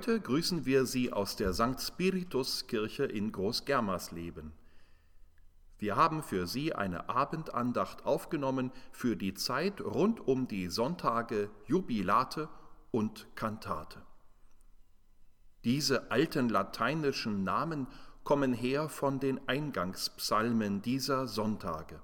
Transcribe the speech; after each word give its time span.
Heute 0.00 0.18
grüßen 0.18 0.64
wir 0.64 0.86
Sie 0.86 1.12
aus 1.12 1.36
der 1.36 1.52
St. 1.52 1.78
Spiritus 1.78 2.66
Kirche 2.66 3.04
in 3.04 3.32
Großgermersleben. 3.32 4.50
Wir 5.78 5.94
haben 5.94 6.22
für 6.22 6.46
Sie 6.46 6.74
eine 6.74 7.10
Abendandacht 7.10 8.06
aufgenommen 8.06 8.72
für 8.92 9.14
die 9.14 9.34
Zeit 9.34 9.82
rund 9.82 10.26
um 10.26 10.48
die 10.48 10.68
Sonntage 10.68 11.50
Jubilate 11.66 12.48
und 12.90 13.26
Kantate. 13.34 14.00
Diese 15.64 16.10
alten 16.10 16.48
lateinischen 16.48 17.44
Namen 17.44 17.86
kommen 18.24 18.54
her 18.54 18.88
von 18.88 19.20
den 19.20 19.38
Eingangspsalmen 19.50 20.80
dieser 20.80 21.26
Sonntage. 21.26 22.00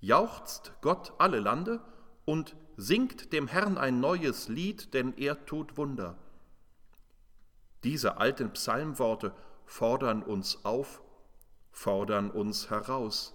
Jauchzt 0.00 0.72
Gott 0.80 1.12
alle 1.18 1.40
Lande 1.40 1.82
und 2.24 2.56
singt 2.78 3.34
dem 3.34 3.46
Herrn 3.46 3.76
ein 3.76 4.00
neues 4.00 4.48
Lied, 4.48 4.94
denn 4.94 5.12
er 5.18 5.44
tut 5.44 5.76
Wunder. 5.76 6.16
Diese 7.84 8.16
alten 8.16 8.50
Psalmworte 8.52 9.32
fordern 9.66 10.22
uns 10.22 10.64
auf, 10.64 11.02
fordern 11.70 12.30
uns 12.30 12.70
heraus. 12.70 13.34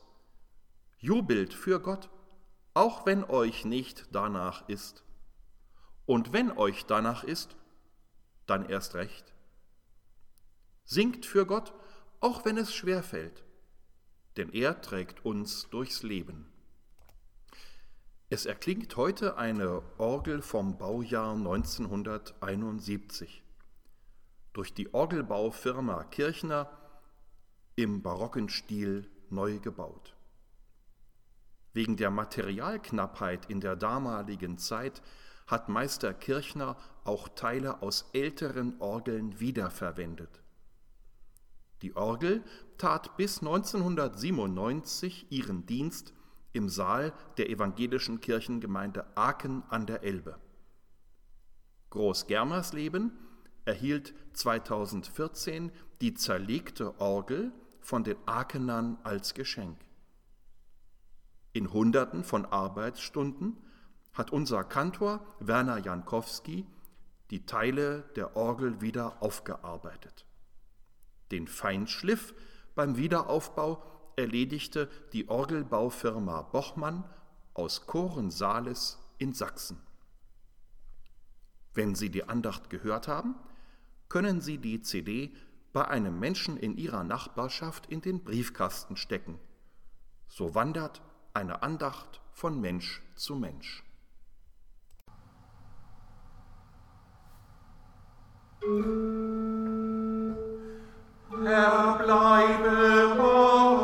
Jubelt 0.97 1.53
für 1.53 1.80
Gott, 1.80 2.09
auch 2.73 3.05
wenn 3.05 3.23
euch 3.23 3.64
nicht 3.64 4.08
danach 4.11 4.67
ist. 4.67 5.03
Und 6.08 6.33
wenn 6.33 6.52
euch 6.52 6.87
danach 6.87 7.23
ist, 7.23 7.55
dann 8.48 8.67
erst 8.67 8.95
recht. 8.95 9.36
Singt 10.83 11.27
für 11.27 11.45
Gott, 11.45 11.71
auch 12.20 12.43
wenn 12.43 12.58
es 12.58 12.73
schwer 12.73 13.04
fällt, 13.04 13.43
denn 14.36 14.52
er 14.52 14.81
trägt 14.81 15.23
uns 15.23 15.70
durchs 15.70 16.02
Leben. 16.02 16.52
Es 18.30 18.48
erklingt 18.48 18.98
heute 18.98 19.37
eine 19.37 19.83
Orgel 19.99 20.42
vom 20.42 20.80
Baujahr 20.80 21.36
1971 21.36 23.43
durch 24.54 24.73
die 24.73 24.93
Orgelbaufirma 24.93 26.04
Kirchner 26.05 26.70
im 27.76 28.02
barocken 28.02 28.49
Stil 28.49 29.10
neu 29.30 29.60
gebaut. 29.60 30.15
Wegen 31.73 31.98
der 31.98 32.10
Materialknappheit 32.10 33.49
in 33.49 33.61
der 33.61 33.76
damaligen 33.76 34.58
Zeit 34.58 35.02
hat 35.48 35.70
Meister 35.70 36.14
Kirchner 36.14 36.77
auch 37.04 37.30
Teile 37.30 37.82
aus 37.82 38.10
älteren 38.14 38.80
Orgeln 38.80 39.39
wiederverwendet. 39.39 40.42
Die 41.81 41.95
Orgel 41.95 42.43
tat 42.77 43.16
bis 43.17 43.39
1997 43.39 45.31
ihren 45.31 45.66
Dienst 45.66 46.14
im 46.52 46.70
Saal 46.70 47.14
der 47.37 47.49
evangelischen 47.49 48.20
Kirchengemeinde 48.20 49.05
Aachen 49.16 49.64
an 49.70 49.86
der 49.86 50.04
Elbe. 50.04 50.37
Groß 51.92 52.27
Germersleben 52.27 53.11
erhielt 53.69 54.15
2014 54.33 55.71
die 56.02 56.15
zerlegte 56.15 56.99
Orgel 56.99 57.52
von 57.81 58.03
den 58.03 58.17
Akenern 58.25 58.97
als 59.03 59.35
Geschenk. 59.35 59.77
In 61.53 61.71
Hunderten 61.71 62.23
von 62.23 62.47
Arbeitsstunden 62.47 63.57
hat 64.11 64.31
unser 64.31 64.63
Kantor 64.63 65.23
Werner 65.39 65.77
Jankowski 65.77 66.65
die 67.30 67.45
Teile 67.45 68.09
der 68.15 68.35
Orgel 68.35 68.81
wieder 68.81 69.21
aufgearbeitet. 69.21 70.25
Den 71.31 71.47
Feinschliff 71.47 72.33
beim 72.73 72.97
Wiederaufbau 72.97 73.83
erledigte 74.15 74.89
die 75.13 75.30
Orgelbaufirma 75.30 76.41
Bochmann 76.41 77.03
aus 77.53 77.86
Kohren-Sales 77.86 78.97
in 79.19 79.33
Sachsen. 79.33 79.80
Wenn 81.75 81.93
Sie 81.93 82.09
die 82.09 82.23
Andacht 82.23 82.71
gehört 82.71 83.07
haben, 83.07 83.36
können 84.09 84.42
Sie 84.42 84.58
die 84.58 84.81
CD 84.81 85.31
bei 85.71 85.87
einem 85.87 86.20
Menschen 86.20 86.58
in 86.58 86.75
Ihrer 86.77 87.03
Nachbarschaft 87.03 87.86
in 87.86 88.02
den 88.02 88.23
Briefkasten 88.23 88.97
stecken. 88.97 89.39
So 90.27 90.55
wandert 90.55 91.02
eine 91.33 91.61
Andacht 91.61 92.21
von 92.33 92.59
Mensch 92.59 93.02
zu 93.15 93.36
Mensch. 93.36 93.83
Herr, 101.42 101.98
bleibe 101.98 103.15
bei 103.17 103.79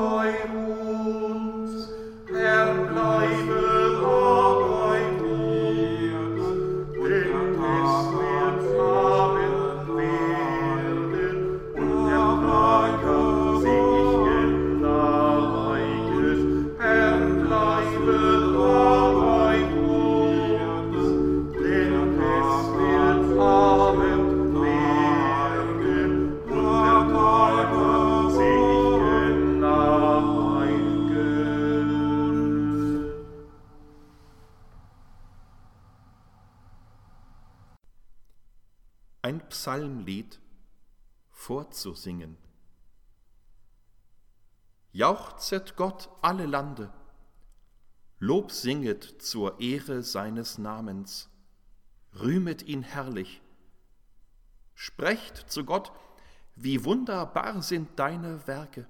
Psalmlied 39.76 40.40
vorzusingen. 41.32 42.38
Jauchzet 44.94 45.76
Gott 45.76 46.08
alle 46.22 46.46
Lande, 46.46 46.94
Lob 48.20 48.54
singet 48.54 49.22
zur 49.22 49.60
Ehre 49.60 50.02
seines 50.02 50.58
Namens, 50.58 51.30
rühmet 52.18 52.64
ihn 52.64 52.84
herrlich. 52.84 53.42
Sprecht 54.76 55.52
zu 55.52 55.66
Gott, 55.66 55.92
wie 56.56 56.86
wunderbar 56.86 57.62
sind 57.62 58.00
deine 58.00 58.48
Werke. 58.48 58.88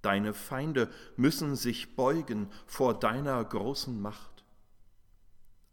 Deine 0.00 0.32
Feinde 0.32 0.92
müssen 1.16 1.56
sich 1.56 1.96
beugen 1.96 2.52
vor 2.66 2.94
deiner 2.96 3.44
großen 3.44 4.00
Macht. 4.00 4.44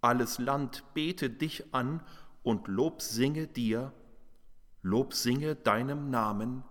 Alles 0.02 0.40
Land 0.40 0.84
bete 0.96 1.30
dich 1.30 1.76
an 1.76 2.02
und 2.44 2.68
Lob 2.68 3.02
singe 3.02 3.48
dir, 3.48 3.94
Lob 4.82 5.14
singe 5.14 5.56
deinem 5.56 6.10
Namen, 6.10 6.64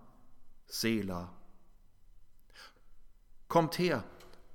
Sela. 0.67 1.33
Kommt 3.47 3.77
her 3.79 4.03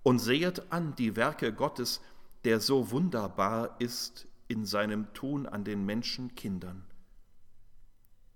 und 0.02 0.20
sehet 0.20 0.72
an 0.72 0.94
die 0.94 1.16
Werke 1.16 1.52
Gottes, 1.52 2.00
der 2.44 2.60
so 2.60 2.90
wunderbar 2.90 3.80
ist 3.80 4.26
in 4.46 4.64
seinem 4.64 5.12
Tun 5.12 5.46
an 5.46 5.64
den 5.64 5.84
Menschenkindern. 5.84 6.84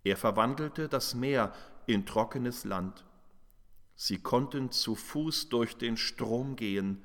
Er 0.04 0.16
verwandelte 0.16 0.88
das 0.88 1.14
Meer 1.14 1.52
in 1.86 2.04
trockenes 2.04 2.64
Land. 2.64 3.04
Sie 3.94 4.18
konnten 4.18 4.72
zu 4.72 4.94
Fuß 4.94 5.48
durch 5.48 5.76
den 5.76 5.96
Strom 5.96 6.56
gehen, 6.56 7.02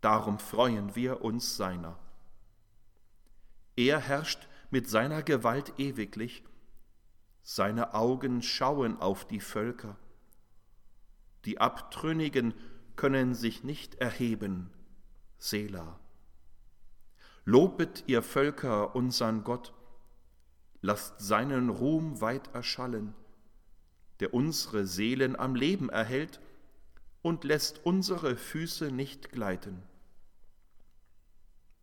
darum 0.00 0.38
freuen 0.38 0.94
wir 0.94 1.22
uns 1.22 1.56
seiner. 1.56 1.98
Er 3.76 3.98
herrscht 3.98 4.46
mit 4.70 4.88
seiner 4.88 5.22
Gewalt 5.22 5.78
ewiglich, 5.78 6.44
seine 7.42 7.94
Augen 7.94 8.42
schauen 8.42 9.00
auf 9.00 9.26
die 9.26 9.40
Völker. 9.40 9.96
Die 11.44 11.60
Abtrünnigen 11.60 12.54
können 12.96 13.34
sich 13.34 13.64
nicht 13.64 13.96
erheben, 13.96 14.70
Sela. 15.38 15.98
Lobet 17.44 18.04
ihr 18.06 18.22
Völker 18.22 18.96
unsern 18.96 19.44
Gott, 19.44 19.74
lasst 20.80 21.20
seinen 21.20 21.68
Ruhm 21.68 22.20
weit 22.22 22.54
erschallen, 22.54 23.14
der 24.20 24.32
unsere 24.32 24.86
Seelen 24.86 25.36
am 25.36 25.54
Leben 25.54 25.90
erhält 25.90 26.40
und 27.20 27.44
lässt 27.44 27.84
unsere 27.84 28.36
Füße 28.36 28.90
nicht 28.90 29.32
gleiten. 29.32 29.82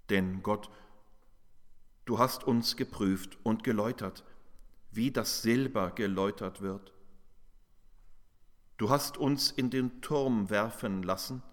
Denn 0.09 0.41
Gott, 0.41 0.69
du 2.05 2.19
hast 2.19 2.43
uns 2.43 2.75
geprüft 2.75 3.37
und 3.43 3.63
geläutert, 3.63 4.23
wie 4.91 5.11
das 5.11 5.41
Silber 5.41 5.91
geläutert 5.91 6.61
wird. 6.61 6.93
Du 8.77 8.89
hast 8.89 9.17
uns 9.17 9.51
in 9.51 9.69
den 9.69 10.01
Turm 10.01 10.49
werfen 10.49 11.03
lassen. 11.03 11.43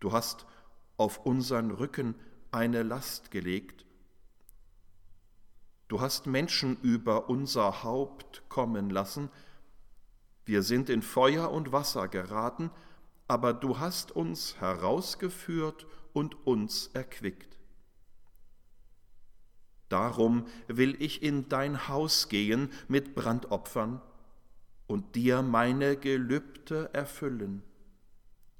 Du 0.00 0.12
hast 0.12 0.46
auf 0.96 1.24
unseren 1.24 1.70
Rücken 1.70 2.16
eine 2.50 2.82
Last 2.82 3.30
gelegt. 3.30 3.86
Du 5.88 6.00
hast 6.00 6.26
Menschen 6.26 6.76
über 6.80 7.28
unser 7.28 7.82
Haupt 7.84 8.42
kommen 8.48 8.90
lassen. 8.90 9.30
Wir 10.44 10.62
sind 10.62 10.90
in 10.90 11.02
Feuer 11.02 11.50
und 11.50 11.70
Wasser 11.70 12.08
geraten, 12.08 12.70
aber 13.28 13.54
du 13.54 13.78
hast 13.78 14.10
uns 14.10 14.60
herausgeführt 14.60 15.86
und 16.12 16.46
uns 16.46 16.88
erquickt. 16.88 17.61
Darum 19.92 20.46
will 20.68 20.96
ich 21.02 21.22
in 21.22 21.50
dein 21.50 21.86
Haus 21.86 22.30
gehen 22.30 22.70
mit 22.88 23.14
Brandopfern 23.14 24.00
und 24.86 25.16
dir 25.16 25.42
meine 25.42 25.98
Gelübde 25.98 26.88
erfüllen, 26.94 27.62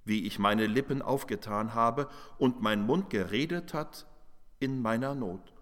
wie 0.05 0.27
ich 0.27 0.39
meine 0.39 0.67
Lippen 0.67 1.01
aufgetan 1.01 1.73
habe 1.73 2.11
und 2.37 2.61
mein 2.61 2.85
Mund 2.85 3.09
geredet 3.09 3.73
hat 3.73 4.07
in 4.61 4.83
meiner 4.83 5.15
Not. 5.15 5.55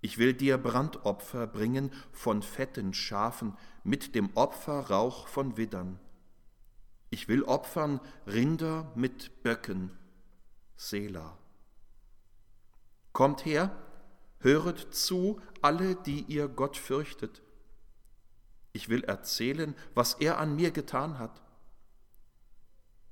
Ich 0.00 0.16
will 0.16 0.32
dir 0.32 0.56
Brandopfer 0.56 1.46
bringen 1.46 1.92
von 2.12 2.40
fetten 2.40 2.94
Schafen 2.94 3.58
mit 3.84 4.14
dem 4.14 4.30
Opferrauch 4.34 5.28
von 5.28 5.58
Widdern. 5.58 5.98
Ich 7.10 7.28
will 7.28 7.42
opfern 7.42 8.00
Rinder 8.26 8.90
mit 8.94 9.42
Böcken, 9.42 9.90
Selah. 10.76 11.36
Kommt 13.16 13.46
her, 13.46 13.74
höret 14.40 14.94
zu, 14.94 15.40
alle, 15.62 15.96
die 15.96 16.26
ihr 16.28 16.48
Gott 16.48 16.76
fürchtet. 16.76 17.40
Ich 18.74 18.90
will 18.90 19.04
erzählen, 19.04 19.74
was 19.94 20.12
er 20.20 20.36
an 20.36 20.54
mir 20.54 20.70
getan 20.70 21.18
hat. 21.18 21.40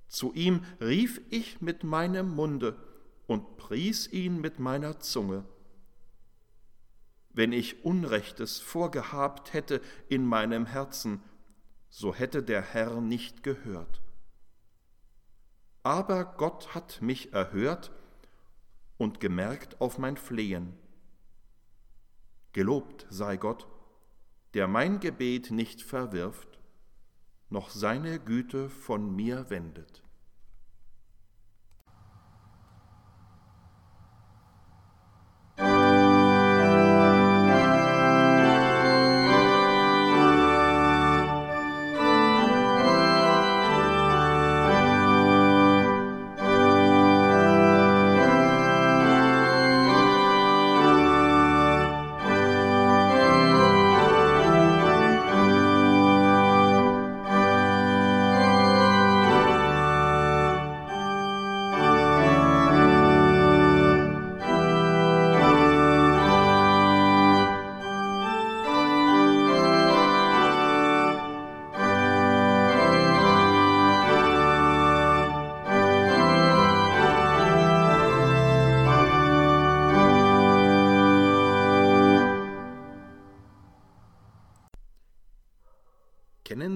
Zu 0.08 0.34
ihm 0.34 0.62
rief 0.78 1.22
ich 1.30 1.62
mit 1.62 1.84
meinem 1.84 2.34
Munde 2.34 2.76
und 3.26 3.56
pries 3.56 4.06
ihn 4.12 4.42
mit 4.42 4.58
meiner 4.58 5.00
Zunge. 5.00 5.46
Wenn 7.30 7.52
ich 7.52 7.82
Unrechtes 7.82 8.60
vorgehabt 8.60 9.54
hätte 9.54 9.80
in 10.10 10.26
meinem 10.26 10.66
Herzen, 10.66 11.22
so 11.88 12.14
hätte 12.14 12.42
der 12.42 12.60
Herr 12.60 13.00
nicht 13.00 13.42
gehört. 13.42 14.02
Aber 15.82 16.26
Gott 16.26 16.74
hat 16.74 17.00
mich 17.00 17.32
erhört 17.32 17.90
und 18.96 19.20
gemerkt 19.20 19.80
auf 19.80 19.98
mein 19.98 20.16
Flehen. 20.16 20.74
Gelobt 22.52 23.06
sei 23.10 23.36
Gott, 23.36 23.66
der 24.54 24.68
mein 24.68 25.00
Gebet 25.00 25.50
nicht 25.50 25.82
verwirft, 25.82 26.60
noch 27.50 27.70
seine 27.70 28.20
Güte 28.20 28.70
von 28.70 29.14
mir 29.14 29.50
wendet. 29.50 30.03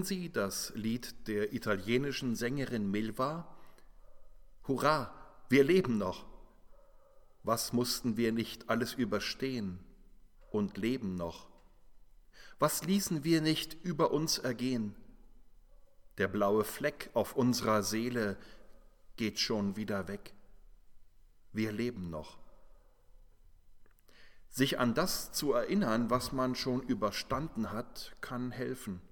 Sie 0.08 0.31
das 0.31 0.72
Lied 0.75 1.29
der 1.29 1.53
italienischen 1.53 2.34
Sängerin 2.34 2.91
Milva? 2.91 3.46
Hurra, 4.67 5.15
wir 5.50 5.65
leben 5.65 5.98
noch. 5.98 6.24
Was 7.43 7.74
mussten 7.74 8.17
wir 8.17 8.32
nicht 8.32 8.70
alles 8.70 8.94
überstehen 8.94 9.79
und 10.50 10.79
leben 10.79 11.15
noch? 11.15 11.46
Was 12.58 12.84
ließen 12.84 13.22
wir 13.22 13.43
nicht 13.43 13.74
über 13.84 14.10
uns 14.10 14.38
ergehen? 14.38 14.96
Der 16.17 16.29
blaue 16.29 16.65
Fleck 16.65 17.10
auf 17.12 17.36
unserer 17.36 17.82
Seele 17.82 18.38
geht 19.17 19.38
schon 19.38 19.77
wieder 19.77 20.08
weg. 20.08 20.32
Wir 21.53 21.70
leben 21.70 22.08
noch. 22.08 22.38
Sich 24.48 24.79
an 24.79 24.94
das 24.94 25.32
zu 25.32 25.53
erinnern, 25.53 26.08
was 26.08 26.32
man 26.32 26.55
schon 26.55 26.81
überstanden 26.81 27.72
hat, 27.72 28.17
kann 28.22 28.50
helfen. 28.50 29.03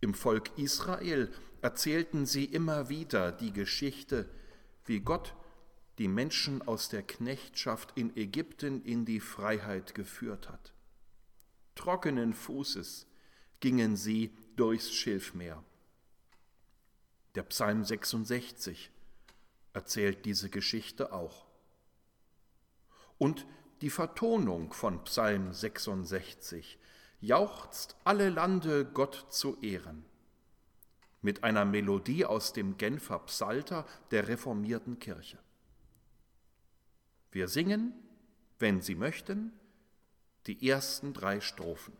Im 0.00 0.14
Volk 0.14 0.56
Israel 0.58 1.32
erzählten 1.62 2.26
sie 2.26 2.44
immer 2.44 2.88
wieder 2.88 3.32
die 3.32 3.52
Geschichte, 3.52 4.28
wie 4.84 5.00
Gott 5.00 5.34
die 5.98 6.08
Menschen 6.08 6.62
aus 6.62 6.88
der 6.88 7.02
Knechtschaft 7.02 7.92
in 7.96 8.14
Ägypten 8.16 8.82
in 8.82 9.04
die 9.04 9.20
Freiheit 9.20 9.94
geführt 9.94 10.48
hat. 10.48 10.72
Trockenen 11.74 12.34
Fußes 12.34 13.06
gingen 13.60 13.96
sie 13.96 14.36
durchs 14.56 14.92
Schilfmeer. 14.92 15.62
Der 17.34 17.42
Psalm 17.44 17.84
66 17.84 18.90
erzählt 19.72 20.24
diese 20.24 20.50
Geschichte 20.50 21.12
auch. 21.12 21.46
Und 23.18 23.46
die 23.80 23.90
Vertonung 23.90 24.72
von 24.72 25.04
Psalm 25.04 25.52
66 25.52 26.78
jauchzt 27.20 27.96
alle 28.04 28.28
Lande 28.28 28.84
Gott 28.84 29.26
zu 29.30 29.60
Ehren. 29.60 30.04
Mit 31.22 31.44
einer 31.44 31.64
Melodie 31.64 32.24
aus 32.24 32.52
dem 32.52 32.76
Genfer 32.76 33.18
Psalter 33.20 33.86
der 34.10 34.28
reformierten 34.28 34.98
Kirche. 34.98 35.38
Wir 37.32 37.48
singen, 37.48 37.92
wenn 38.58 38.80
Sie 38.80 38.94
möchten, 38.94 39.52
die 40.46 40.68
ersten 40.68 41.12
drei 41.12 41.40
Strophen. 41.40 41.94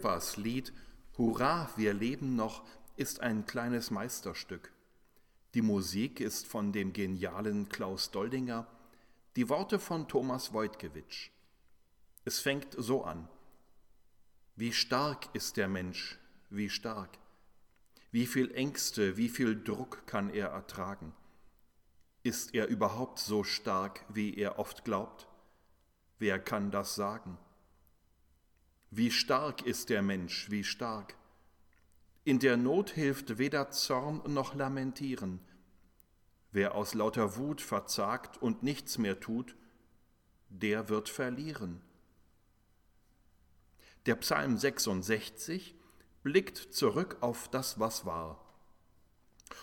Elvers 0.00 0.38
Lied 0.38 0.72
Hurra, 1.18 1.68
wir 1.76 1.92
leben 1.92 2.34
noch 2.34 2.64
ist 2.96 3.20
ein 3.20 3.44
kleines 3.44 3.90
Meisterstück. 3.90 4.72
Die 5.52 5.60
Musik 5.60 6.20
ist 6.20 6.46
von 6.46 6.72
dem 6.72 6.94
genialen 6.94 7.68
Klaus 7.68 8.10
Doldinger, 8.10 8.66
die 9.36 9.50
Worte 9.50 9.78
von 9.78 10.08
Thomas 10.08 10.54
Wojtkiewicz. 10.54 11.28
Es 12.24 12.38
fängt 12.38 12.74
so 12.78 13.04
an. 13.04 13.28
Wie 14.56 14.72
stark 14.72 15.28
ist 15.34 15.58
der 15.58 15.68
Mensch, 15.68 16.18
wie 16.48 16.70
stark. 16.70 17.18
Wie 18.10 18.26
viel 18.26 18.50
Ängste, 18.54 19.18
wie 19.18 19.28
viel 19.28 19.62
Druck 19.62 20.06
kann 20.06 20.30
er 20.30 20.48
ertragen? 20.48 21.12
Ist 22.22 22.54
er 22.54 22.68
überhaupt 22.68 23.18
so 23.18 23.44
stark, 23.44 24.06
wie 24.08 24.34
er 24.34 24.58
oft 24.58 24.82
glaubt? 24.82 25.28
Wer 26.18 26.38
kann 26.38 26.70
das 26.70 26.94
sagen? 26.94 27.36
Wie 28.90 29.12
stark 29.12 29.62
ist 29.62 29.88
der 29.88 30.02
Mensch, 30.02 30.50
wie 30.50 30.64
stark. 30.64 31.14
In 32.24 32.40
der 32.40 32.56
Not 32.56 32.90
hilft 32.90 33.38
weder 33.38 33.70
Zorn 33.70 34.20
noch 34.26 34.56
Lamentieren. 34.56 35.38
Wer 36.50 36.74
aus 36.74 36.94
lauter 36.94 37.36
Wut 37.36 37.60
verzagt 37.60 38.42
und 38.42 38.64
nichts 38.64 38.98
mehr 38.98 39.20
tut, 39.20 39.54
der 40.48 40.88
wird 40.88 41.08
verlieren. 41.08 41.80
Der 44.06 44.16
Psalm 44.16 44.58
66 44.58 45.76
blickt 46.24 46.56
zurück 46.56 47.16
auf 47.20 47.48
das, 47.48 47.78
was 47.78 48.04
war. 48.06 48.44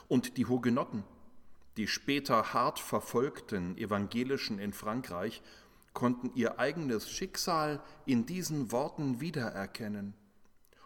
Und 0.07 0.37
die 0.37 0.45
Hugenotten, 0.45 1.03
die 1.75 1.87
später 1.87 2.53
hart 2.53 2.79
verfolgten 2.79 3.77
Evangelischen 3.77 4.57
in 4.57 4.71
Frankreich, 4.71 5.41
konnten 5.97 6.31
ihr 6.35 6.59
eigenes 6.59 7.09
Schicksal 7.09 7.81
in 8.05 8.27
diesen 8.27 8.71
Worten 8.71 9.19
wiedererkennen. 9.19 10.13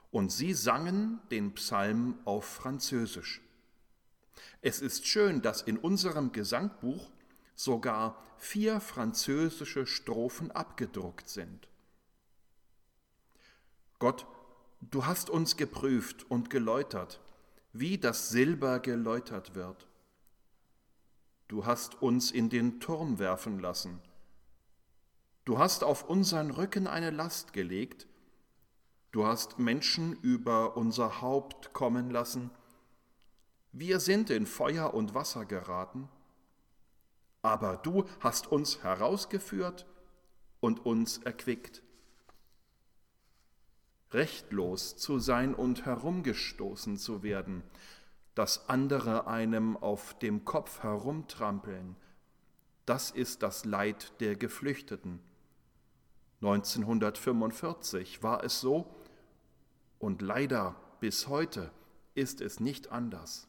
Und 0.10 0.32
sie 0.32 0.54
sangen 0.54 1.20
den 1.32 1.54
Psalm 1.56 2.18
auf 2.24 2.46
Französisch. 2.46 3.42
Es 4.62 4.80
ist 4.80 5.06
schön, 5.06 5.42
dass 5.42 5.64
in 5.64 5.78
unserem 5.78 6.32
Gesangbuch 6.32 7.12
sogar 7.56 8.24
vier 8.38 8.80
französische 8.80 9.86
Strophen 9.86 10.50
abgedruckt 10.52 11.28
sind. 11.28 11.68
Gott 14.00 14.26
Du 14.80 15.06
hast 15.06 15.30
uns 15.30 15.58
geprüft 15.58 16.26
und 16.32 16.50
geläutert, 16.50 17.20
wie 17.74 17.98
das 17.98 18.30
Silber 18.30 18.80
geläutert 18.80 19.56
wird. 19.56 19.88
Du 21.50 21.66
hast 21.66 22.02
uns 22.02 22.32
in 22.32 22.50
den 22.50 22.80
Turm 22.80 23.20
werfen 23.20 23.60
lassen. 23.60 24.00
Du 25.46 25.58
hast 25.58 25.84
auf 25.84 26.10
unseren 26.10 26.52
Rücken 26.52 26.88
eine 26.88 27.10
Last 27.10 27.54
gelegt. 27.54 28.08
Du 29.12 29.26
hast 29.26 29.60
Menschen 29.60 30.14
über 30.22 30.78
unser 30.78 31.22
Haupt 31.22 31.74
kommen 31.74 32.10
lassen. 32.10 32.52
Wir 33.72 34.00
sind 34.00 34.30
in 34.30 34.46
Feuer 34.46 34.94
und 34.94 35.14
Wasser 35.14 35.46
geraten. 35.46 36.10
Aber 37.42 37.78
du 37.78 38.06
hast 38.20 38.52
uns 38.52 38.84
herausgeführt 38.84 39.88
und 40.60 40.86
uns 40.86 41.18
erquickt 41.18 41.82
rechtlos 44.14 44.98
zu 44.98 45.20
sein 45.20 45.54
und 45.56 45.86
herumgestoßen 45.86 46.98
zu 46.98 47.24
werden, 47.24 47.64
dass 48.36 48.70
andere 48.70 49.28
einem 49.28 49.78
auf 49.78 50.18
dem 50.20 50.46
Kopf 50.46 50.84
herumtrampeln, 50.84 51.96
das 52.86 53.12
ist 53.12 53.44
das 53.44 53.66
Leid 53.66 54.14
der 54.20 54.36
Geflüchteten. 54.36 55.20
1945 56.42 58.24
war 58.24 58.44
es 58.44 58.60
so 58.60 58.94
und 60.00 60.22
leider 60.22 60.76
bis 61.00 61.28
heute 61.28 61.72
ist 62.16 62.42
es 62.42 62.60
nicht 62.60 62.92
anders. 62.92 63.48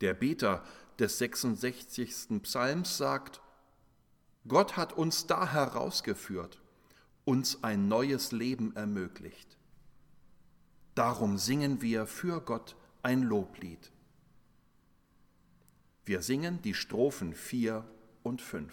Der 0.00 0.14
Beter 0.14 0.64
des 0.98 1.18
66. 1.18 2.42
Psalms 2.42 2.96
sagt, 2.96 3.40
Gott 4.46 4.76
hat 4.76 4.92
uns 4.92 5.26
da 5.26 5.50
herausgeführt 5.50 6.60
uns 7.28 7.62
ein 7.62 7.88
neues 7.88 8.32
Leben 8.32 8.74
ermöglicht. 8.74 9.58
Darum 10.94 11.36
singen 11.36 11.82
wir 11.82 12.06
für 12.06 12.40
Gott 12.40 12.74
ein 13.02 13.20
Loblied. 13.20 13.92
Wir 16.06 16.22
singen 16.22 16.62
die 16.62 16.72
Strophen 16.72 17.34
4 17.34 17.84
und 18.22 18.40
5. 18.40 18.72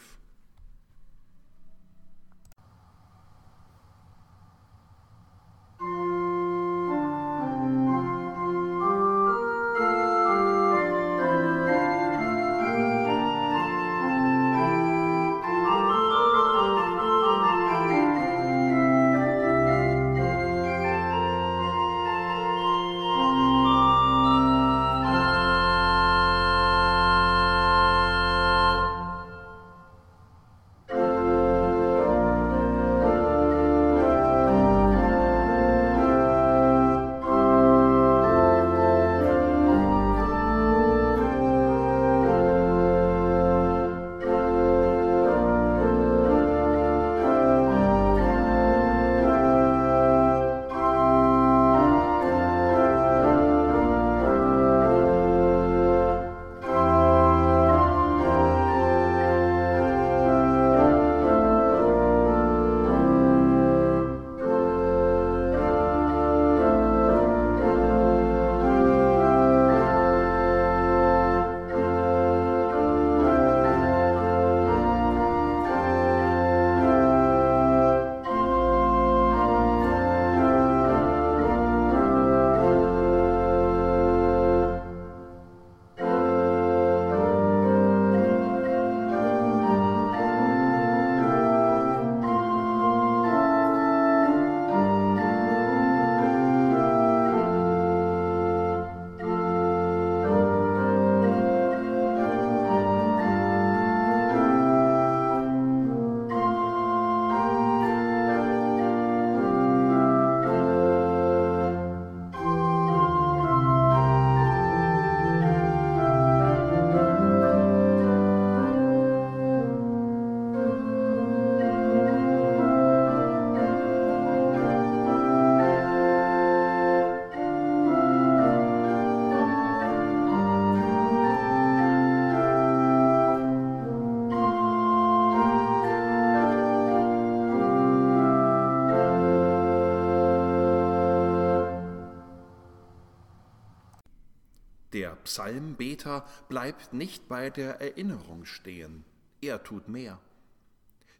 Psalmbeter 145.15 146.25
bleibt 146.49 146.93
nicht 146.93 147.27
bei 147.27 147.49
der 147.49 147.81
Erinnerung 147.81 148.45
stehen, 148.45 149.03
er 149.41 149.63
tut 149.63 149.87
mehr. 149.87 150.19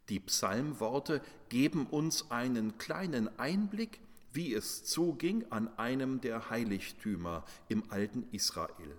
Die 0.09 0.19
Psalmworte 0.19 1.21
geben 1.49 1.87
uns 1.87 2.29
einen 2.29 2.77
kleinen 2.77 3.39
Einblick 3.39 3.99
wie 4.35 4.53
es 4.53 4.83
zuging 4.83 5.49
an 5.49 5.75
einem 5.77 6.21
der 6.21 6.49
Heiligtümer 6.49 7.45
im 7.69 7.89
alten 7.89 8.27
Israel. 8.31 8.97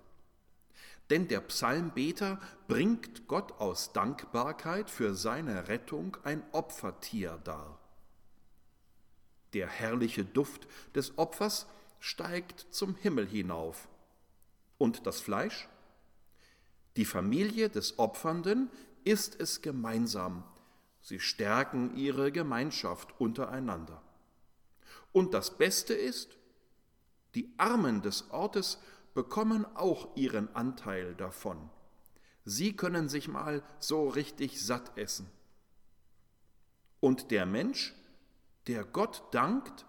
Denn 1.09 1.27
der 1.27 1.39
Psalmbeter 1.41 2.39
bringt 2.67 3.27
Gott 3.27 3.53
aus 3.59 3.93
Dankbarkeit 3.93 4.89
für 4.89 5.15
seine 5.15 5.69
Rettung 5.69 6.17
ein 6.23 6.43
Opfertier 6.51 7.39
dar. 7.43 7.79
Der 9.53 9.67
herrliche 9.67 10.25
Duft 10.25 10.67
des 10.95 11.17
Opfers 11.17 11.67
steigt 11.99 12.65
zum 12.71 12.95
Himmel 12.95 13.27
hinauf. 13.27 13.87
Und 14.77 15.07
das 15.07 15.19
Fleisch? 15.19 15.67
Die 16.95 17.05
Familie 17.05 17.69
des 17.69 17.99
Opfernden 17.99 18.69
isst 19.03 19.39
es 19.39 19.61
gemeinsam. 19.61 20.43
Sie 21.01 21.19
stärken 21.19 21.95
ihre 21.95 22.31
Gemeinschaft 22.31 23.19
untereinander. 23.19 24.01
Und 25.11 25.33
das 25.33 25.57
Beste 25.57 25.93
ist, 25.93 26.37
die 27.35 27.53
Armen 27.57 28.01
des 28.01 28.29
Ortes 28.31 28.79
bekommen 29.13 29.65
auch 29.75 30.15
ihren 30.15 30.53
Anteil 30.55 31.15
davon. 31.15 31.69
Sie 32.45 32.75
können 32.75 33.09
sich 33.09 33.27
mal 33.27 33.63
so 33.79 34.07
richtig 34.07 34.63
satt 34.63 34.97
essen. 34.97 35.29
Und 36.99 37.31
der 37.31 37.45
Mensch, 37.45 37.93
der 38.67 38.83
Gott 38.83 39.23
dankt, 39.31 39.85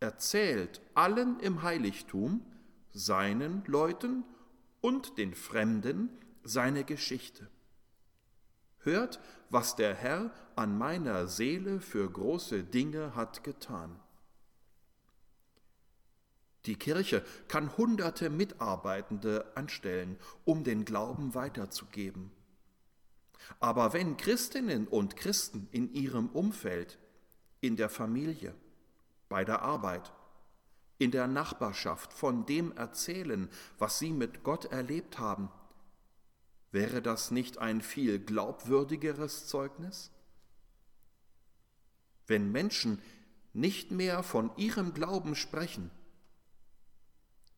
erzählt 0.00 0.80
allen 0.94 1.40
im 1.40 1.62
Heiligtum, 1.62 2.44
seinen 2.92 3.62
Leuten 3.66 4.24
und 4.80 5.18
den 5.18 5.34
Fremden 5.34 6.10
seine 6.42 6.84
Geschichte. 6.84 7.48
Hört, 8.78 9.20
was 9.50 9.76
der 9.76 9.94
Herr 9.94 10.32
an 10.56 10.76
meiner 10.76 11.26
Seele 11.26 11.80
für 11.80 12.10
große 12.10 12.64
Dinge 12.64 13.14
hat 13.14 13.44
getan. 13.44 13.98
Die 16.66 16.76
Kirche 16.76 17.24
kann 17.48 17.76
hunderte 17.76 18.28
Mitarbeitende 18.28 19.50
anstellen, 19.54 20.18
um 20.44 20.64
den 20.64 20.84
Glauben 20.84 21.34
weiterzugeben. 21.34 22.30
Aber 23.58 23.92
wenn 23.92 24.16
Christinnen 24.16 24.86
und 24.86 25.16
Christen 25.16 25.68
in 25.72 25.92
ihrem 25.94 26.28
Umfeld, 26.28 26.98
in 27.60 27.76
der 27.76 27.88
Familie, 27.88 28.54
bei 29.28 29.44
der 29.44 29.62
Arbeit, 29.62 30.12
in 31.00 31.10
der 31.10 31.26
Nachbarschaft 31.26 32.12
von 32.12 32.44
dem 32.44 32.72
erzählen, 32.76 33.48
was 33.78 33.98
sie 33.98 34.12
mit 34.12 34.44
Gott 34.44 34.66
erlebt 34.66 35.18
haben, 35.18 35.50
wäre 36.72 37.00
das 37.00 37.30
nicht 37.30 37.56
ein 37.56 37.80
viel 37.80 38.18
glaubwürdigeres 38.18 39.46
Zeugnis? 39.46 40.10
Wenn 42.26 42.52
Menschen 42.52 43.00
nicht 43.54 43.90
mehr 43.90 44.22
von 44.22 44.54
ihrem 44.58 44.92
Glauben 44.92 45.34
sprechen, 45.34 45.90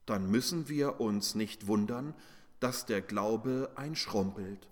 dann 0.07 0.31
müssen 0.31 0.69
wir 0.69 1.01
uns 1.01 1.35
nicht 1.35 1.67
wundern, 1.67 2.15
dass 2.61 2.87
der 2.87 3.03
Glaube 3.03 3.73
einschrumpelt. 3.75 4.69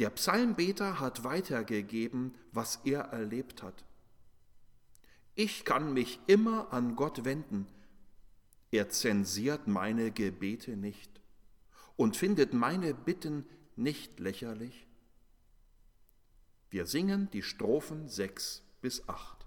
Der 0.00 0.10
Psalmbeter 0.10 0.98
hat 0.98 1.22
weitergegeben, 1.22 2.34
was 2.50 2.80
er 2.84 3.02
erlebt 3.12 3.62
hat. 3.62 3.84
Ich 5.34 5.64
kann 5.64 5.92
mich 5.92 6.20
immer 6.26 6.72
an 6.72 6.96
Gott 6.96 7.24
wenden. 7.24 7.66
Er 8.70 8.88
zensiert 8.88 9.66
meine 9.66 10.10
Gebete 10.10 10.76
nicht 10.76 11.20
und 11.96 12.16
findet 12.16 12.52
meine 12.52 12.94
Bitten 12.94 13.44
nicht 13.76 14.20
lächerlich. 14.20 14.86
Wir 16.70 16.86
singen 16.86 17.28
die 17.32 17.42
Strophen 17.42 18.08
sechs 18.08 18.62
bis 18.80 19.08
acht. 19.08 19.46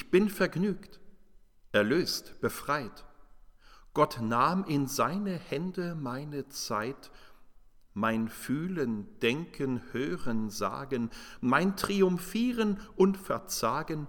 Ich 0.00 0.10
bin 0.10 0.30
vergnügt, 0.30 0.98
erlöst, 1.72 2.40
befreit. 2.40 3.04
Gott 3.92 4.18
nahm 4.22 4.64
in 4.64 4.86
seine 4.86 5.36
Hände 5.36 5.94
meine 5.94 6.48
Zeit, 6.48 7.10
mein 7.92 8.30
Fühlen, 8.30 9.06
Denken, 9.20 9.82
Hören, 9.92 10.48
Sagen, 10.48 11.10
mein 11.42 11.76
Triumphieren 11.76 12.80
und 12.96 13.18
Verzagen, 13.18 14.08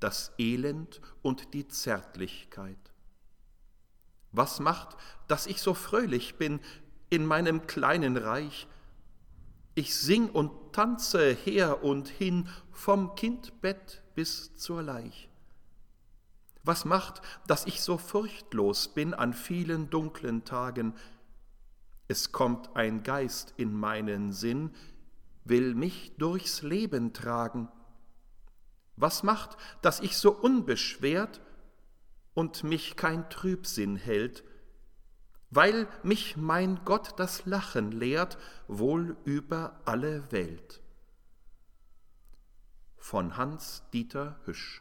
das 0.00 0.32
Elend 0.38 1.02
und 1.20 1.52
die 1.52 1.68
Zärtlichkeit. 1.68 2.94
Was 4.32 4.60
macht, 4.60 4.96
dass 5.28 5.46
ich 5.46 5.60
so 5.60 5.74
fröhlich 5.74 6.36
bin 6.36 6.58
in 7.10 7.26
meinem 7.26 7.66
kleinen 7.66 8.16
Reich? 8.16 8.66
Ich 9.74 9.94
sing 9.94 10.30
und 10.30 10.72
tanze 10.72 11.34
her 11.34 11.84
und 11.84 12.08
hin 12.08 12.48
vom 12.70 13.14
Kindbett 13.14 14.01
bis 14.14 14.54
zur 14.56 14.82
Leich. 14.82 15.28
Was 16.64 16.84
macht, 16.84 17.22
dass 17.46 17.66
ich 17.66 17.80
so 17.80 17.98
furchtlos 17.98 18.88
bin 18.88 19.14
an 19.14 19.32
vielen 19.32 19.90
dunklen 19.90 20.44
Tagen? 20.44 20.94
Es 22.08 22.30
kommt 22.30 22.76
ein 22.76 23.02
Geist 23.02 23.54
in 23.56 23.74
meinen 23.74 24.32
Sinn, 24.32 24.70
will 25.44 25.74
mich 25.74 26.12
durchs 26.18 26.62
Leben 26.62 27.12
tragen. 27.12 27.68
Was 28.96 29.22
macht, 29.22 29.56
dass 29.80 30.00
ich 30.00 30.16
so 30.16 30.32
unbeschwert 30.32 31.40
und 32.34 32.64
mich 32.64 32.96
kein 32.96 33.28
Trübsinn 33.28 33.96
hält, 33.96 34.44
weil 35.50 35.86
mich 36.02 36.36
mein 36.36 36.80
Gott 36.84 37.14
das 37.18 37.44
Lachen 37.44 37.92
lehrt, 37.92 38.38
wohl 38.68 39.16
über 39.24 39.80
alle 39.84 40.30
Welt. 40.32 40.80
Von 43.02 43.36
Hans 43.36 43.82
Dieter 43.92 44.36
Hüsch 44.44 44.80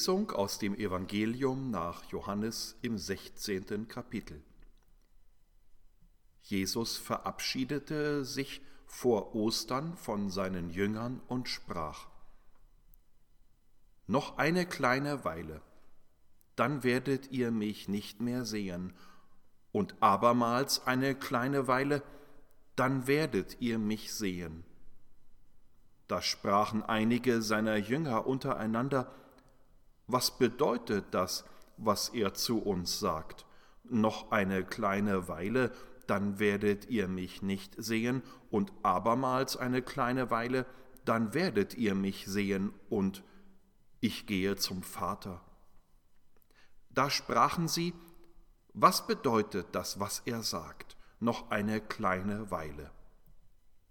Lesung 0.00 0.30
aus 0.30 0.58
dem 0.58 0.74
Evangelium 0.76 1.70
nach 1.70 2.04
Johannes 2.04 2.74
im 2.80 2.96
16. 2.96 3.86
Kapitel. 3.86 4.42
Jesus 6.40 6.96
verabschiedete 6.96 8.24
sich 8.24 8.62
vor 8.86 9.34
Ostern 9.34 9.98
von 9.98 10.30
seinen 10.30 10.70
Jüngern 10.70 11.20
und 11.28 11.50
sprach, 11.50 12.08
Noch 14.06 14.38
eine 14.38 14.64
kleine 14.64 15.26
Weile, 15.26 15.60
dann 16.56 16.82
werdet 16.82 17.30
ihr 17.30 17.50
mich 17.50 17.86
nicht 17.86 18.22
mehr 18.22 18.46
sehen, 18.46 18.94
und 19.70 19.96
abermals 20.00 20.86
eine 20.86 21.14
kleine 21.14 21.68
Weile, 21.68 22.02
dann 22.74 23.06
werdet 23.06 23.60
ihr 23.60 23.78
mich 23.78 24.14
sehen. 24.14 24.64
Da 26.08 26.22
sprachen 26.22 26.82
einige 26.82 27.42
seiner 27.42 27.76
Jünger 27.76 28.26
untereinander, 28.26 29.12
was 30.12 30.38
bedeutet 30.38 31.06
das, 31.12 31.44
was 31.76 32.10
er 32.10 32.34
zu 32.34 32.58
uns 32.58 32.98
sagt? 32.98 33.46
Noch 33.84 34.30
eine 34.30 34.64
kleine 34.64 35.28
Weile, 35.28 35.72
dann 36.06 36.38
werdet 36.38 36.88
ihr 36.88 37.08
mich 37.08 37.42
nicht 37.42 37.74
sehen, 37.78 38.22
und 38.50 38.72
abermals 38.82 39.56
eine 39.56 39.82
kleine 39.82 40.30
Weile, 40.30 40.66
dann 41.04 41.34
werdet 41.34 41.74
ihr 41.74 41.94
mich 41.94 42.26
sehen, 42.26 42.72
und 42.88 43.22
ich 44.00 44.26
gehe 44.26 44.56
zum 44.56 44.82
Vater. 44.82 45.40
Da 46.90 47.10
sprachen 47.10 47.68
sie, 47.68 47.94
was 48.72 49.06
bedeutet 49.06 49.68
das, 49.72 50.00
was 50.00 50.22
er 50.24 50.42
sagt? 50.42 50.96
Noch 51.20 51.50
eine 51.50 51.80
kleine 51.80 52.50
Weile. 52.50 52.90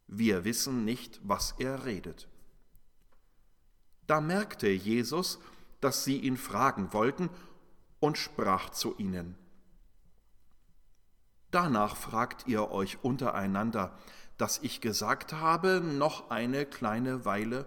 Wir 0.07 0.43
wissen 0.43 0.83
nicht, 0.85 1.21
was 1.23 1.53
er 1.59 1.85
redet. 1.85 2.27
Da 4.07 4.21
merkte 4.21 4.67
Jesus, 4.67 5.39
dass 5.81 6.03
sie 6.03 6.17
ihn 6.17 6.37
fragen 6.37 6.93
wollten, 6.93 7.29
und 7.99 8.17
sprach 8.17 8.69
zu 8.69 8.95
ihnen. 8.97 9.35
Danach 11.51 11.95
fragt 11.95 12.47
ihr 12.47 12.71
euch 12.71 13.03
untereinander, 13.03 13.97
dass 14.37 14.59
ich 14.59 14.79
gesagt 14.79 15.33
habe, 15.33 15.81
noch 15.81 16.29
eine 16.29 16.65
kleine 16.65 17.25
Weile, 17.25 17.65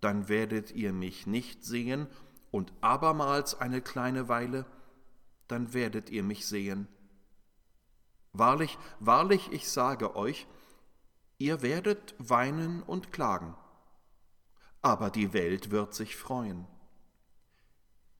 dann 0.00 0.28
werdet 0.28 0.72
ihr 0.72 0.92
mich 0.92 1.26
nicht 1.26 1.64
sehen, 1.64 2.06
und 2.50 2.72
abermals 2.82 3.58
eine 3.58 3.80
kleine 3.80 4.28
Weile, 4.28 4.66
dann 5.48 5.72
werdet 5.72 6.10
ihr 6.10 6.22
mich 6.22 6.46
sehen. 6.46 6.86
Wahrlich, 8.34 8.78
wahrlich, 9.00 9.50
ich 9.52 9.70
sage 9.70 10.16
euch, 10.16 10.46
ihr 11.38 11.62
werdet 11.62 12.14
weinen 12.18 12.82
und 12.82 13.10
klagen, 13.10 13.56
aber 14.82 15.10
die 15.10 15.32
Welt 15.32 15.70
wird 15.70 15.94
sich 15.94 16.16
freuen. 16.16 16.66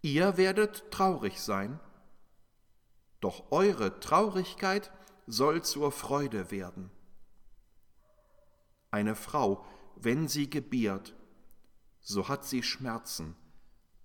Ihr 0.02 0.36
werdet 0.36 0.90
traurig 0.90 1.40
sein, 1.40 1.78
doch 3.20 3.52
eure 3.52 4.00
Traurigkeit 4.00 4.90
soll 5.28 5.62
zur 5.62 5.92
Freude 5.92 6.50
werden. 6.50 6.90
Eine 8.90 9.14
Frau, 9.14 9.64
wenn 9.94 10.26
sie 10.26 10.50
gebiert, 10.50 11.14
so 12.00 12.28
hat 12.28 12.44
sie 12.44 12.64
Schmerzen, 12.64 13.36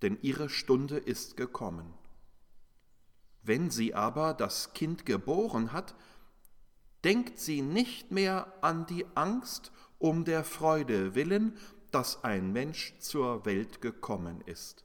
denn 0.02 0.16
ihre 0.22 0.48
Stunde 0.48 0.98
ist 0.98 1.36
gekommen. 1.36 1.92
Wenn 3.42 3.68
sie 3.68 3.92
aber 3.92 4.34
das 4.34 4.74
Kind 4.74 5.04
geboren 5.04 5.72
hat, 5.72 5.96
denkt 7.02 7.40
sie 7.40 7.60
nicht 7.60 8.12
mehr 8.12 8.52
an 8.62 8.86
die 8.86 9.04
Angst 9.16 9.72
um 9.98 10.24
der 10.24 10.44
Freude 10.44 11.16
willen, 11.16 11.56
dass 11.90 12.22
ein 12.22 12.52
Mensch 12.52 12.96
zur 13.00 13.44
Welt 13.44 13.80
gekommen 13.80 14.42
ist. 14.42 14.84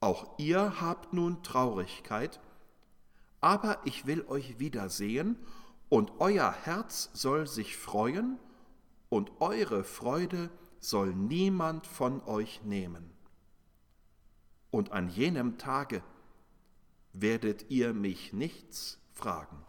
Auch 0.00 0.38
ihr 0.38 0.80
habt 0.80 1.12
nun 1.12 1.42
Traurigkeit, 1.42 2.40
aber 3.40 3.78
ich 3.84 4.06
will 4.06 4.24
euch 4.28 4.58
wiedersehen, 4.58 5.36
und 5.88 6.12
euer 6.18 6.52
Herz 6.52 7.10
soll 7.14 7.46
sich 7.46 7.76
freuen, 7.76 8.38
und 9.08 9.32
eure 9.40 9.84
Freude 9.84 10.50
soll 10.80 11.14
niemand 11.14 11.86
von 11.86 12.22
euch 12.24 12.62
nehmen. 12.62 13.10
Und 14.70 14.92
an 14.92 15.08
jenem 15.08 15.56
Tage 15.56 16.02
werdet 17.14 17.70
ihr 17.70 17.94
mich 17.94 18.32
nichts 18.32 19.00
fragen. 19.12 19.64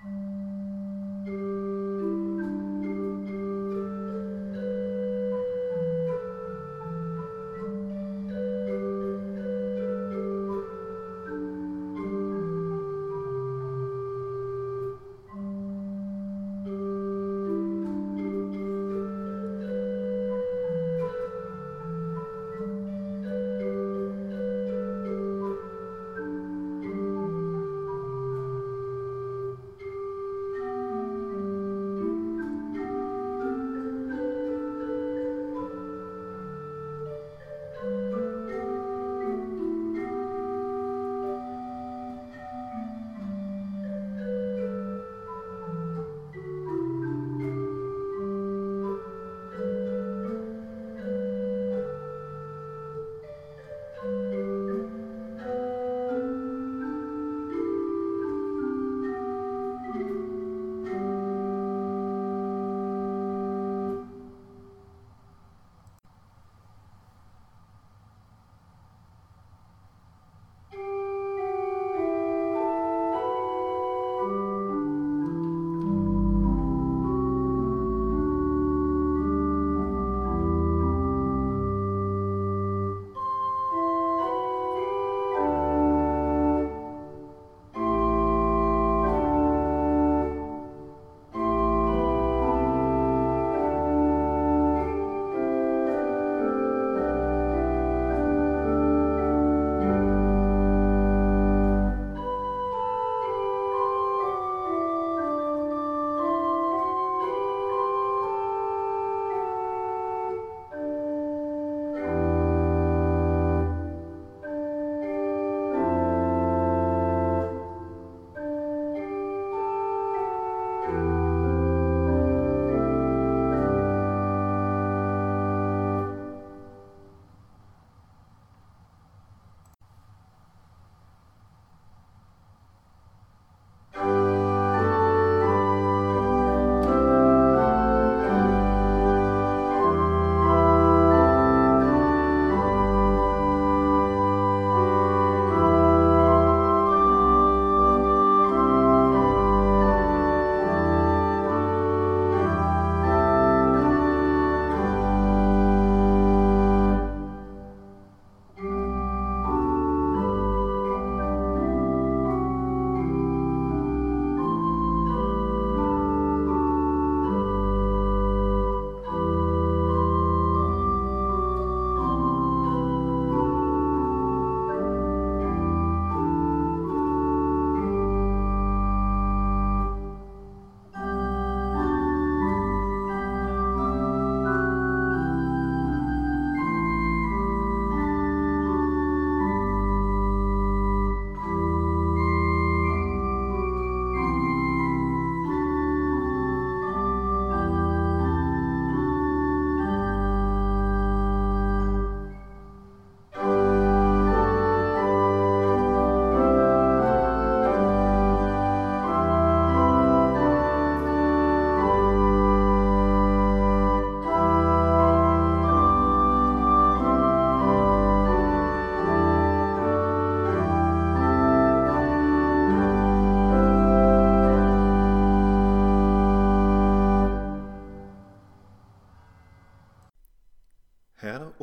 Thank 0.00 0.92
you. 0.92 0.97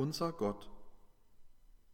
Unser 0.06 0.34
Gott, 0.34 0.70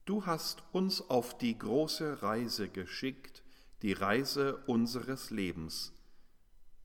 du 0.04 0.26
hast 0.26 0.64
uns 0.74 1.10
auf 1.10 1.38
die 1.38 1.58
große 1.58 2.22
Reise 2.22 2.68
geschickt, 2.68 3.42
die 3.84 3.94
Reise 3.94 4.58
unseres 4.68 5.30
Lebens. 5.30 5.94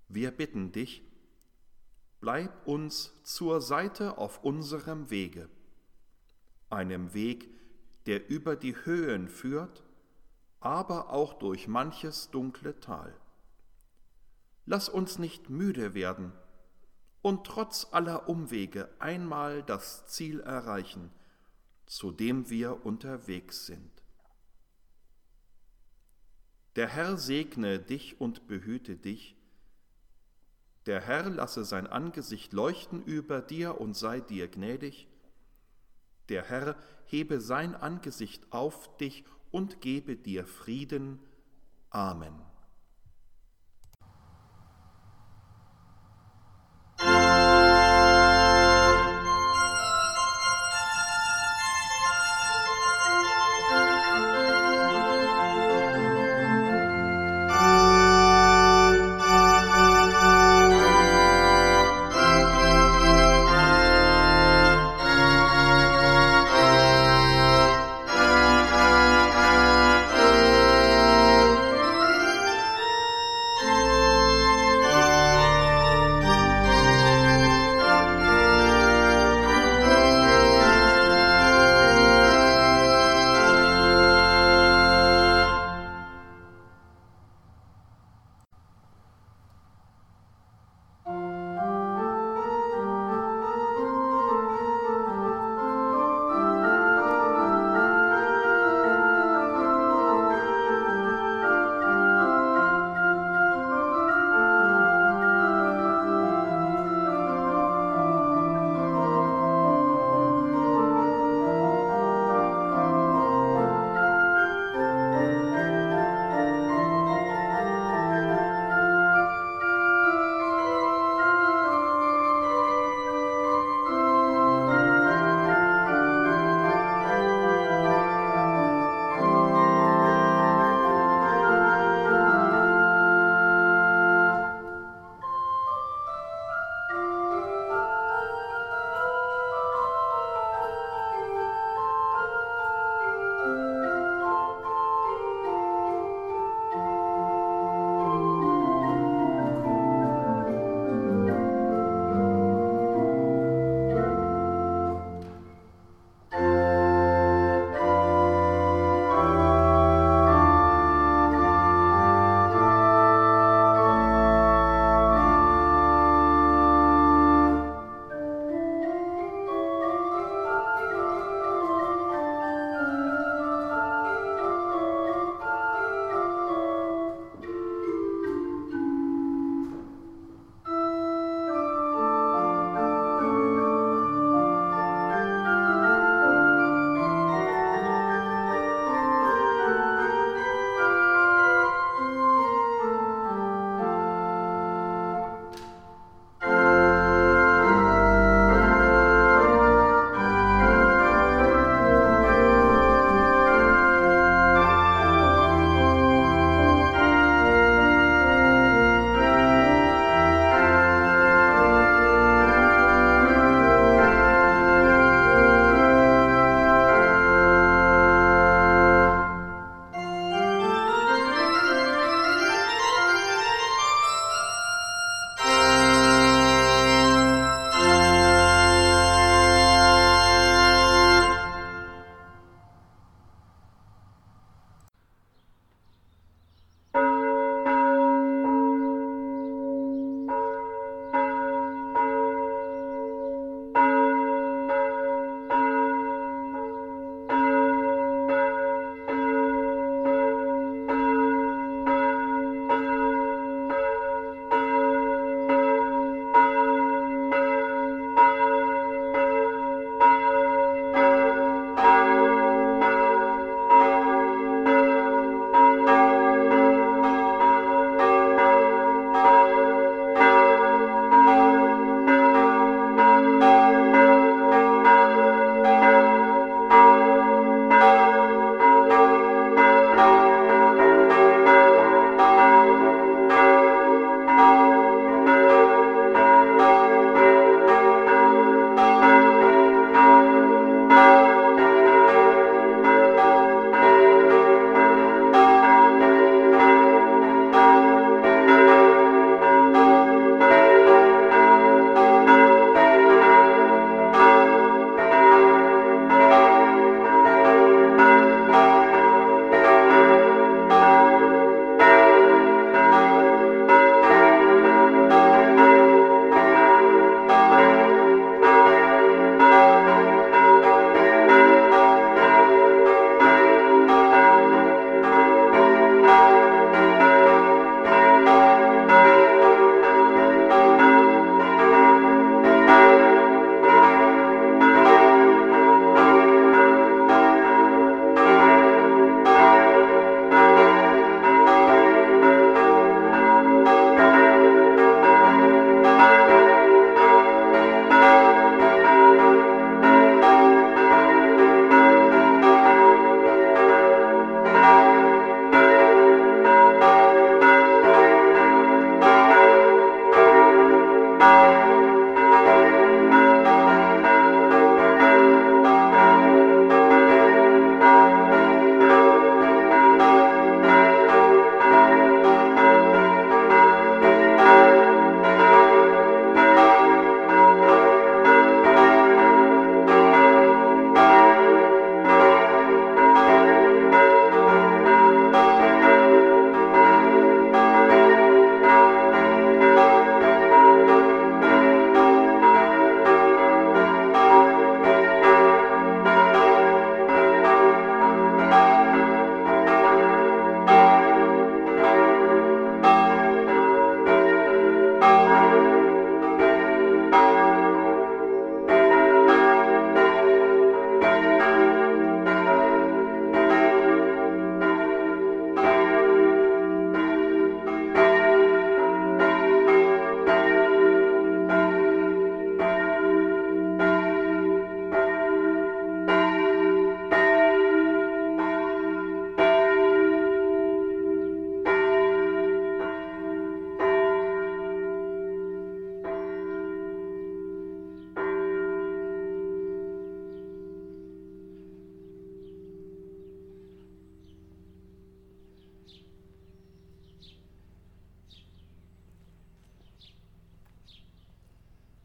Wir 0.06 0.30
bitten 0.30 0.70
dich, 0.70 1.02
bleib 2.20 2.68
uns 2.68 3.12
zur 3.24 3.60
Seite 3.60 4.18
auf 4.18 4.44
unserem 4.44 5.10
Wege, 5.10 5.48
einem 6.70 7.12
Weg, 7.12 7.48
der 8.06 8.30
über 8.30 8.54
die 8.54 8.76
Höhen 8.84 9.28
führt, 9.28 9.82
aber 10.60 11.10
auch 11.10 11.40
durch 11.40 11.66
manches 11.66 12.30
dunkle 12.30 12.78
Tal. 12.78 13.12
Lass 14.64 14.88
uns 14.88 15.18
nicht 15.18 15.50
müde 15.50 15.92
werden, 15.92 16.30
und 17.26 17.44
trotz 17.44 17.88
aller 17.90 18.28
Umwege 18.28 18.88
einmal 19.00 19.64
das 19.64 20.06
Ziel 20.06 20.38
erreichen, 20.38 21.10
zu 21.84 22.12
dem 22.12 22.50
wir 22.50 22.86
unterwegs 22.86 23.66
sind. 23.66 23.90
Der 26.76 26.86
Herr 26.86 27.16
segne 27.16 27.80
dich 27.80 28.20
und 28.20 28.46
behüte 28.46 28.96
dich. 28.96 29.34
Der 30.86 31.00
Herr 31.00 31.28
lasse 31.28 31.64
sein 31.64 31.88
Angesicht 31.88 32.52
leuchten 32.52 33.02
über 33.02 33.42
dir 33.42 33.80
und 33.80 33.96
sei 33.96 34.20
dir 34.20 34.46
gnädig. 34.46 35.08
Der 36.28 36.44
Herr 36.44 36.76
hebe 37.06 37.40
sein 37.40 37.74
Angesicht 37.74 38.52
auf 38.52 38.96
dich 38.98 39.24
und 39.50 39.80
gebe 39.80 40.14
dir 40.14 40.46
Frieden. 40.46 41.18
Amen. 41.90 42.45